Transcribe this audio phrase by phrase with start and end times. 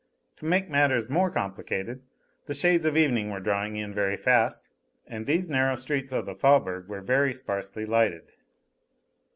[0.37, 2.01] To make matters more complicated,
[2.47, 4.67] the shades of evening were drawing in very fast,
[5.05, 8.23] and these narrow streets of the Faubourg were very sparsely lighted.